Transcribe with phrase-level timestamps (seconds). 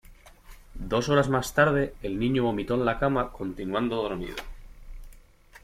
[0.89, 4.35] Dos horas más tarde el niño vomitó en la cama continuando dormido.